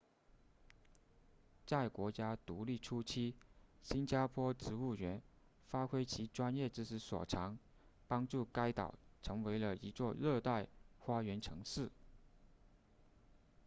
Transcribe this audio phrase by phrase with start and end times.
[1.67, 3.35] 在国家独立初期
[3.83, 5.21] 新加坡植物园
[5.69, 7.59] 发挥其专业知识所长
[8.07, 10.65] 帮助该岛成为了一座热带
[10.97, 11.91] 花园城市